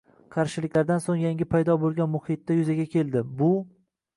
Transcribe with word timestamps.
qarshiliklardan 0.35 1.03
so‘ng 1.03 1.19
yangi 1.23 1.47
paydo 1.51 1.77
bo‘lgan 1.83 2.11
muhitda 2.17 2.59
yuzaga 2.61 2.87
keldi: 2.95 3.25
bu 3.43 3.53